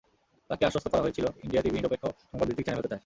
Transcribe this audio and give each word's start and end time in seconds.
তখন 0.03 0.39
তাঁকে 0.49 0.63
আশ্বস্ত 0.67 0.87
করা 0.91 1.03
হয়েছিল, 1.05 1.25
ইন্ডিয়া 1.45 1.61
টিভি 1.63 1.77
নিরপেক্ষ 1.77 2.03
সংবাদভিত্তিক 2.31 2.63
চ্যানেল 2.65 2.79
হতে 2.79 2.91
চায়। 2.91 2.99